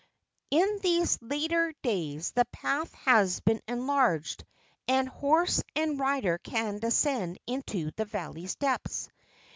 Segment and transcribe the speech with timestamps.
[0.49, 4.43] In these later days the path has been enlarged,
[4.87, 9.09] and horse and rider can descend into the valley's depths.